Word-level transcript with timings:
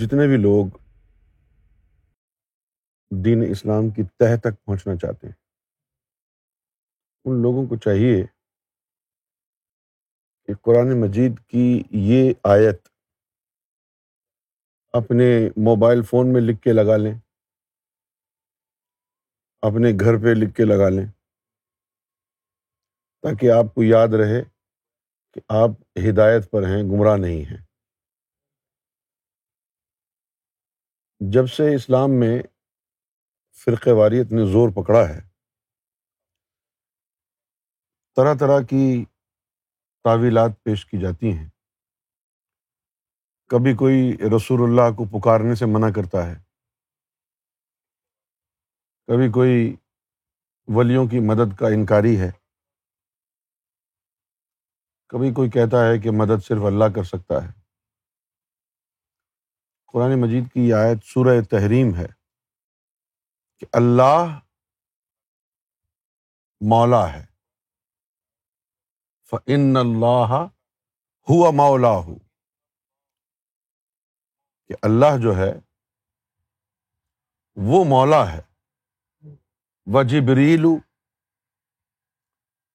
جتنے 0.00 0.26
بھی 0.26 0.36
لوگ 0.36 0.78
دین 3.10 3.42
اسلام 3.50 3.88
کی 3.90 4.02
تہ 4.18 4.36
تک 4.42 4.64
پہنچنا 4.64 4.96
چاہتے 4.96 5.26
ہیں، 5.26 5.34
ان 7.24 7.42
لوگوں 7.42 7.66
کو 7.66 7.76
چاہیے 7.76 8.24
کہ 10.48 10.54
قرآن 10.54 11.00
مجید 11.00 11.38
کی 11.48 11.82
یہ 11.90 12.32
آیت 12.44 12.88
اپنے 14.94 15.28
موبائل 15.64 16.02
فون 16.02 16.32
میں 16.32 16.40
لکھ 16.40 16.60
کے 16.62 16.72
لگا 16.72 16.96
لیں، 16.96 17.14
اپنے 19.62 19.88
گھر 20.00 20.16
پہ 20.22 20.34
لکھ 20.34 20.54
کے 20.56 20.64
لگا 20.64 20.88
لیں، 20.88 21.06
تاکہ 23.24 23.50
آپ 23.50 23.74
کو 23.74 23.82
یاد 23.82 24.14
رہے 24.14 24.42
کہ 25.32 25.40
آپ 25.48 25.70
ہدایت 25.98 26.50
پر 26.50 26.62
ہیں، 26.62 26.82
گمراہ 26.82 27.16
نہیں 27.16 27.44
ہیں۔ 27.44 27.65
جب 31.20 31.46
سے 31.46 31.74
اسلام 31.74 32.10
میں 32.20 32.42
فرقہ 33.64 33.90
واریت 33.90 34.32
نے 34.32 34.52
زور 34.52 34.68
پکڑا 34.68 35.08
ہے، 35.08 35.20
طرح 38.16 38.34
طرح 38.40 38.60
کی 38.60 39.04
تعویلات 40.04 40.50
پیش 40.62 40.86
کی 40.86 41.00
جاتی 41.00 41.32
ہیں۔ 41.32 41.48
کبھی 43.48 43.74
کوئی 43.74 44.12
رسول 44.36 44.60
اللہ 44.62 44.96
کو 44.96 45.20
پکارنے 45.20 45.54
سے 45.54 45.64
منع 45.66 45.86
کرتا 45.96 46.26
ہے۔ 46.26 46.34
کبھی 49.06 49.32
کوئی 49.32 49.76
ولیوں 50.66 51.06
کی 51.06 51.20
مدد 51.20 51.56
کا 51.58 51.66
انکاری 51.68 52.20
ہے۔ 52.20 52.30
کبھی 55.08 55.32
کوئی 55.34 55.50
کہتا 55.50 55.88
ہے 55.88 55.98
کہ 55.98 56.10
مدد 56.10 56.44
صرف 56.44 56.62
اللہ 56.66 56.84
کر 56.94 57.02
سکتا 57.02 57.48
ہے۔ 57.48 57.65
قرآن 59.86 60.20
مجید 60.20 60.52
کی 60.52 60.72
آیت 60.72 61.04
سورہ 61.04 61.44
تحریم 61.50 61.94
ہے 61.94 62.06
کہ 63.58 63.66
اللہ 63.72 64.40
مولا 66.60 67.12
ہے۔ 67.12 67.26
فن 69.30 69.76
اللہ 69.76 70.46
ہوا 71.28 71.50
مولا 71.50 71.88
ہو 71.88 72.18
کہ 74.66 74.74
اللہ 74.82 75.22
جو 75.22 75.36
ہے، 75.36 75.52
وہ 77.56 77.84
مولا 77.84 78.32
ہے۔ 78.32 78.42
وہ 79.86 80.02
جبریل 80.02 80.64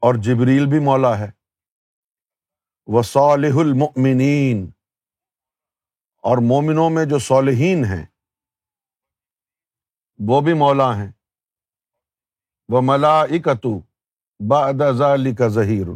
اور 0.00 0.14
جبریل 0.14 0.66
بھی 0.66 0.84
مولا 0.84 1.18
ہے۔ 1.18 1.30
وہ 2.86 3.02
صالح 3.02 3.60
المؤمنین 3.60 4.70
اور 6.24 6.38
مومنوں 6.38 6.90
میں 6.90 7.04
جو 7.04 7.18
صالحین 7.18 7.84
ہیں، 7.84 8.06
وہ 10.28 10.40
بھی 10.40 10.52
مولا 10.52 10.96
ہیں۔ 10.96 11.12
وہ 12.68 12.80
ملا 12.84 13.20
اکتو 13.20 13.80
ذالک 14.92 15.38
کا 15.38 15.48
ظہیر 15.48 15.88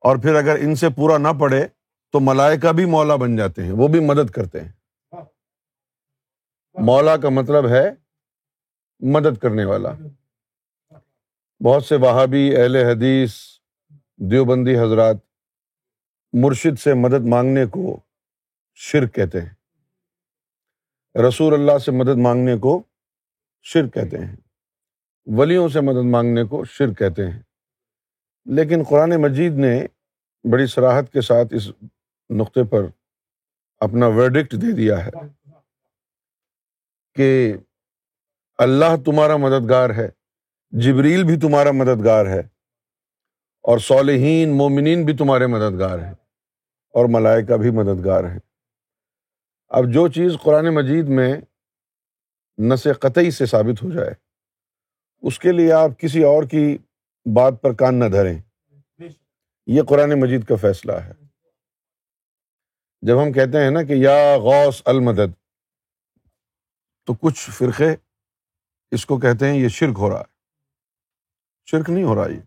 اور 0.00 0.16
پھر 0.16 0.34
اگر 0.34 0.56
ان 0.60 0.74
سے 0.74 0.88
پورا 0.88 1.18
نہ 1.18 1.28
پڑے 1.40 1.68
تو 2.12 2.20
ملائکہ 2.20 2.72
بھی 2.72 2.84
مولا 2.84 3.16
بن 3.16 3.36
جاتے 3.36 3.64
ہیں، 3.64 3.72
وہ 3.72 3.88
بھی 3.88 4.00
مدد 4.00 4.30
کرتے 4.30 4.60
ہیں۔ 4.60 4.72
مولا 6.74 7.16
کا 7.16 7.28
مطلب 7.28 7.68
ہے 7.68 7.90
مدد 9.00 9.38
کرنے 9.38 9.64
والا۔ 9.64 9.92
بہت 11.64 11.84
سے 11.84 11.96
وہابی 11.96 12.56
اہل 12.56 12.76
حدیث، 12.76 13.34
دیوبندی 14.16 14.78
حضرات 14.78 15.16
مرشد 16.32 16.78
سے 16.78 16.94
مدد 16.94 17.28
مانگنے 17.28 17.66
کو 17.66 18.09
شرک 18.82 19.14
کہتے 19.14 19.40
ہیں۔ 19.40 19.48
رسول 21.28 21.54
اللہ 21.54 21.78
سے 21.78 21.90
مدد 21.90 22.16
مانگنے 22.16 22.56
کو 22.56 22.82
شرک 23.62 23.94
کہتے 23.94 24.18
ہیں۔ 24.18 24.36
ولیوں 25.26 25.68
سے 25.68 25.80
مدد 25.80 26.10
مانگنے 26.10 26.44
کو 26.44 26.64
شرک 26.64 26.98
کہتے 26.98 27.30
ہیں۔ 27.30 27.42
لیکن 28.44 28.82
قرآن 28.88 29.10
مجید 29.10 29.52
نے 29.52 29.86
بڑی 30.52 30.66
سراحت 30.66 31.12
کے 31.12 31.20
ساتھ 31.20 31.54
اس 31.54 31.70
نقطے 32.30 32.64
پر 32.64 32.82
اپنا 33.80 34.06
ورڈکٹ 34.06 34.52
دے 34.52 34.74
دیا 34.76 35.06
ہے 35.06 35.10
کہ 37.14 37.56
اللہ 38.58 38.96
تمہارا 39.04 39.36
مددگار 39.36 39.90
ہے، 39.90 40.08
جبریل 40.70 41.24
بھی 41.24 41.40
تمہارا 41.40 41.70
مددگار 41.70 42.26
ہے، 42.26 42.40
اور 43.62 43.78
صالحین، 43.78 44.56
مومنین 44.56 45.04
بھی 45.04 45.16
تمہارے 45.16 45.46
مددگار 45.46 45.98
ہیں، 45.98 46.14
اور 46.94 47.06
ملائکہ 47.08 47.56
بھی 47.56 47.70
مددگار 47.70 48.24
ہیں۔ 48.24 48.49
اب 49.70 49.84
جو 49.92 50.08
چیز 50.08 50.32
قرآن 50.42 50.74
مجید 50.74 51.08
میں 51.08 51.40
نس 52.58 52.86
قطعی 53.00 53.30
سے 53.30 53.46
ثابت 53.46 53.82
ہو 53.82 53.90
جائے، 53.90 54.10
اس 55.22 55.38
کے 55.38 55.52
لیے 55.52 55.72
آپ 55.72 55.90
کسی 55.98 56.22
اور 56.22 56.42
کی 56.42 56.78
بات 57.36 57.52
پر 57.62 57.72
کان 57.72 57.98
نہ 57.98 58.04
دھریں۔ 58.04 58.38
یہ 59.66 59.82
قرآن 59.88 60.20
مجید 60.20 60.44
کا 60.44 60.56
فیصلہ 60.56 60.92
ہے۔ 60.92 61.12
جب 63.02 63.22
ہم 63.22 63.32
کہتے 63.32 63.58
ہیں 63.58 63.70
نا 63.70 63.82
کہ 63.82 63.92
یا 63.92 64.38
غوث 64.38 64.82
المدد، 64.84 65.32
تو 67.06 67.14
کچھ 67.14 67.50
فرقے 67.50 67.96
اس 68.90 69.06
کو 69.06 69.18
کہتے 69.18 69.48
ہیں 69.48 69.58
یہ 69.58 69.68
شرک 69.68 69.94
ہو 69.98 70.10
رہا 70.10 70.20
ہے۔ 70.20 70.32
شرک 71.70 71.90
نہیں 71.90 72.04
ہو 72.04 72.14
رہا 72.14 72.30
یہ۔ 72.30 72.40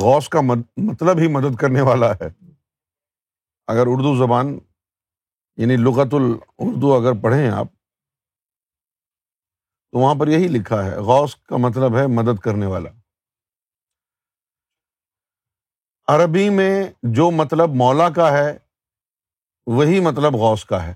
غوث 0.00 0.28
کا 0.28 0.40
مطلب 0.76 1.18
ہی 1.18 1.28
مدد 1.28 1.56
کرنے 1.56 1.80
والا 1.80 2.14
ہے۔ 2.14 2.44
اگر 3.66 3.84
اردو 3.86 4.16
زبان 4.16 4.58
یعنی 5.56 5.76
لغت 5.76 6.14
الاردو 6.14 6.94
اگر 6.94 7.22
پڑھیں 7.22 7.50
آپ 7.50 7.66
تو 9.92 9.98
وہاں 9.98 10.14
پر 10.20 10.28
یہی 10.28 10.48
لکھا 10.48 10.84
ہے 10.84 10.96
غوث 10.96 11.36
کا 11.36 11.56
مطلب 11.56 11.96
ہے 11.96 12.06
مدد 12.06 12.38
کرنے 12.38 12.66
والا۔ 12.66 12.90
عربی 16.08 16.50
میں 16.50 16.84
جو 17.02 17.30
مطلب 17.30 17.68
مولا 17.74 18.10
کا 18.10 18.32
ہے 18.32 18.58
وہی 19.66 20.00
مطلب 20.00 20.34
غوث 20.34 20.64
کا 20.64 20.86
ہے۔ 20.86 20.94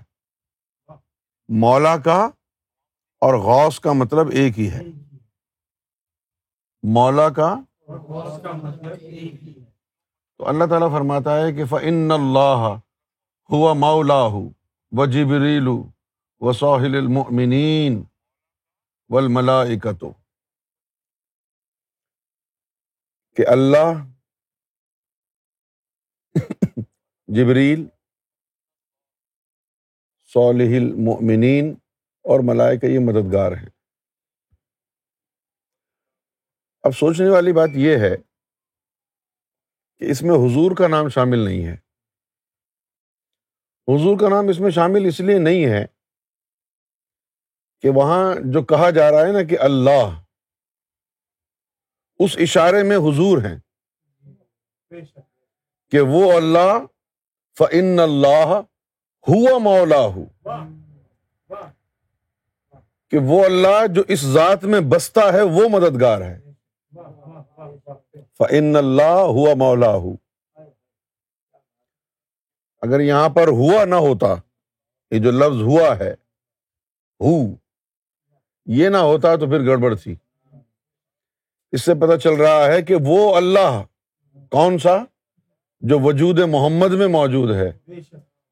مولا 1.49 1.97
کا 1.97 2.25
اور 3.21 3.33
غوث 3.33 3.79
کا 3.79 3.91
مطلب 3.93 4.27
ایک 4.31 4.59
ہی 4.59 4.71
ہے۔ 4.71 4.81
مولا 6.83 7.29
کا 7.29 7.55
تو 10.37 10.47
اللہ 10.47 10.63
تعالیٰ 10.65 10.91
فرماتا 10.91 11.41
ہے 11.41 11.53
کہ 11.53 11.65
فن 11.65 12.11
اللہ 12.11 12.75
ہوا 13.51 13.73
مولا 13.73 14.23
و 14.91 15.05
جبریل 15.05 15.67
و 16.39 16.53
ساحل 16.53 16.95
المؤمنین 16.95 18.03
والملائکتو 19.09 20.11
کہ 23.35 23.43
اللہ 23.47 24.11
جبریل، 27.27 27.87
صالح 30.33 30.75
المؤمنین 30.77 31.71
اور 32.23 32.39
ملائکہ 32.43 32.85
یہ 32.85 32.99
مددگار 32.99 33.51
ہیں۔ 33.51 33.69
اب 36.83 36.91
سوچنے 36.91 37.29
والی 37.29 37.53
بات 37.53 37.69
یہ 37.75 37.97
ہے 37.97 38.15
کہ 39.99 40.11
اس 40.11 40.21
میں 40.21 40.31
حضور 40.31 40.75
کا 40.77 40.87
نام 40.87 41.09
شامل 41.09 41.39
نہیں 41.39 41.65
ہے۔ 41.65 41.90
حضور 43.95 44.17
کا 44.19 44.29
نام 44.29 44.47
اس 44.47 44.59
میں 44.59 44.71
شامل 44.71 45.05
اس 45.05 45.19
لیے 45.19 45.37
نہیں 45.37 45.65
ہے 45.65 45.85
کہ 47.81 47.89
وہاں 47.89 48.35
جو 48.45 48.61
کہا 48.61 48.89
جا 48.89 49.11
رہا 49.11 49.21
ہے 49.21 49.31
نا 49.31 49.43
کہ 49.43 49.57
اللہ، 49.59 50.21
اس 52.19 52.37
اشارے 52.39 52.83
میں 52.83 52.97
حضور 52.97 53.37
ہیں۔ 53.37 53.57
کہ 55.91 55.99
وہ 55.99 56.33
اللہ 56.33 56.85
فن 57.57 57.99
اللہ 57.99 58.61
ہوا 59.27 59.57
مولا 59.57 59.99
ہو 59.99 60.25
کہ 63.09 63.17
وہ 63.17 63.45
اللہ 63.45 63.87
جو 63.87 64.03
اس 64.07 64.21
ذات 64.25 64.63
میں 64.63 64.79
بستا 64.79 65.33
ہے، 65.33 65.41
وہ 65.41 65.69
مددگار 65.69 66.21
ہے۔ 66.21 66.39
فن 68.37 68.75
اللہ 68.75 69.17
ہوا 69.27 69.53
مولا 69.57 69.91
ہو 69.91 70.15
اگر 72.81 72.99
یہاں 72.99 73.29
پر 73.29 73.47
ہوا 73.47 73.85
نہ 73.85 73.95
ہوتا، 73.95 74.27
یہ 75.11 75.19
جو 75.19 75.31
لفظ 75.31 75.61
ہوا 75.61 75.99
ہے، 75.99 76.11
ہو، 77.21 77.55
یہ 78.65 78.89
نہ 78.89 78.97
ہوتا 78.97 79.35
تو 79.35 79.45
پھر 79.45 79.65
گڑبڑ 79.65 79.95
تھی۔ 79.95 80.15
اس 81.71 81.81
سے 81.81 81.93
پتہ 81.93 82.17
چل 82.17 82.33
رہا 82.33 82.67
ہے 82.67 82.81
کہ 82.81 82.95
وہ 83.05 83.35
اللہ 83.35 83.83
کون 84.49 84.77
سا، 84.77 84.97
جو 85.79 85.99
وجود 85.99 86.39
محمد 86.39 86.93
میں 86.93 87.07
موجود 87.07 87.55
ہے۔ 87.55 87.71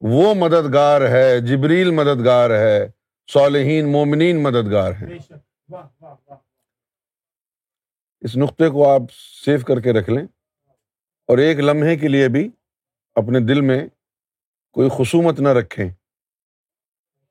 وہ 0.02 0.34
مددگار 0.34 1.02
ہے، 1.02 1.40
جبریل 1.40 1.92
مددگار 1.92 2.50
ہے، 2.50 2.88
صالحین، 3.34 3.92
مومنین 3.92 4.44
مددگار 4.44 4.92
ہیں۔ 4.92 5.08
اس 8.22 8.38
نقطے 8.38 8.70
کو 8.70 8.90
آپ 8.90 9.02
سیو 9.46 9.60
کر 9.68 9.80
کے 9.80 9.94
رکھ 9.94 10.10
لیں۔ 10.10 10.26
اور 11.28 11.38
ایک 11.38 11.60
لمحے 11.60 11.96
کے 11.96 12.08
لیے 12.08 12.28
بھی 12.28 12.50
اپنے 13.16 13.40
دل 13.40 13.62
میں 13.62 13.88
کوئی 14.72 14.90
خصومت 14.98 15.40
نہ 15.40 15.50
رکھیں 15.50 15.90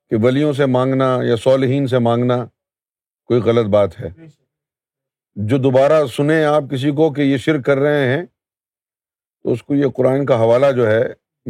کہ 0.09 0.15
ولیوں 0.23 0.53
سے 0.53 0.65
مانگنا 0.65 1.19
یا 1.23 1.35
صالحین 1.35 1.87
سے 1.87 1.99
مانگنا 1.99 2.45
کوئی 3.25 3.41
غلط 3.41 3.65
بات 3.65 3.99
ہے۔ 3.99 4.07
جو 5.35 5.57
دوبارہ 5.57 6.05
سنیں 6.05 6.45
آپ 6.45 6.63
کسی 6.71 6.91
کو 6.91 7.13
کہ 7.13 7.21
یہ 7.21 7.37
شرک 7.37 7.65
کر 7.65 7.77
رہے 7.77 8.17
ہیں، 8.17 8.25
تو 9.43 9.51
اس 9.51 9.63
کو 9.63 9.75
یہ 9.75 9.85
قرآن 9.95 10.25
کا 10.25 10.35
حوالہ 10.35 10.65
جو 10.75 10.87
ہے، 10.87 11.03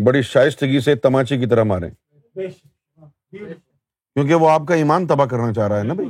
بڑی 0.06 0.21
شائستگی 0.21 0.80
سے 0.80 0.95
تماچے 0.95 1.38
کی 1.38 1.45
طرح 1.45 1.63
ماریں۔ 1.63 1.89
کیونکہ 4.13 4.33
وہ 4.33 4.50
آپ 4.50 4.62
کا 4.68 4.75
ایمان 4.75 5.07
تباہ 5.07 5.25
کرنا 5.25 5.53
چاہ 5.53 5.68
رہا 5.68 5.77
ہے 5.77 5.83
نا 5.83 5.94
بھائی؟ 5.94 6.09